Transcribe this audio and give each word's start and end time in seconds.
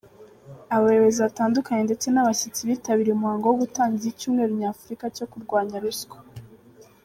Abayobozi 0.75 1.17
batandukanye 1.25 1.81
ndetse 1.89 2.07
n’abashyitsi 2.09 2.67
bitabiriye 2.69 3.13
umuhango 3.15 3.45
wo 3.47 3.57
gutangiza 3.61 4.05
icyumweru 4.09 4.51
nyafurika 4.61 5.05
cyo 5.15 5.25
kurwanya 5.31 5.77
ruswa. 5.83 6.17